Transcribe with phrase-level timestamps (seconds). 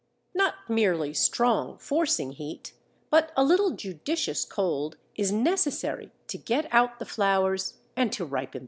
[0.33, 2.73] Not merely strong, forcing heat,
[3.11, 8.51] but a little judicious cold, is necessary to get out the flowers and to ripen
[8.51, 8.59] the fruit.